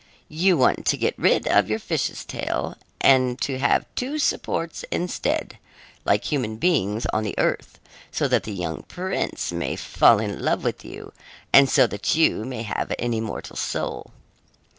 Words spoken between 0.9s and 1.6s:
get rid